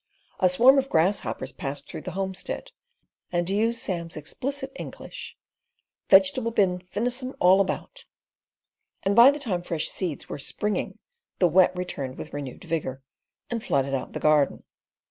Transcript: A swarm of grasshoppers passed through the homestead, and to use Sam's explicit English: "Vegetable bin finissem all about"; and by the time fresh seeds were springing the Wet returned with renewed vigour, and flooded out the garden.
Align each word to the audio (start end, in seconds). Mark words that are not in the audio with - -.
A 0.39 0.49
swarm 0.49 0.79
of 0.79 0.89
grasshoppers 0.89 1.51
passed 1.51 1.87
through 1.87 2.01
the 2.01 2.13
homestead, 2.17 2.71
and 3.31 3.45
to 3.45 3.53
use 3.53 3.79
Sam's 3.79 4.17
explicit 4.17 4.71
English: 4.75 5.37
"Vegetable 6.09 6.49
bin 6.49 6.79
finissem 6.79 7.35
all 7.39 7.61
about"; 7.61 8.05
and 9.03 9.15
by 9.15 9.29
the 9.29 9.37
time 9.37 9.61
fresh 9.61 9.89
seeds 9.89 10.27
were 10.27 10.39
springing 10.39 10.97
the 11.37 11.47
Wet 11.47 11.75
returned 11.75 12.17
with 12.17 12.33
renewed 12.33 12.63
vigour, 12.63 13.03
and 13.51 13.63
flooded 13.63 13.93
out 13.93 14.13
the 14.13 14.19
garden. 14.19 14.63